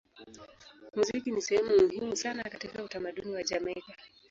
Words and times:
Muziki 0.95 1.31
ni 1.31 1.41
sehemu 1.41 1.77
muhimu 1.79 2.15
sana 2.15 2.43
katika 2.43 2.83
utamaduni 2.83 3.33
wa 3.33 3.43
Jamaika. 3.43 3.95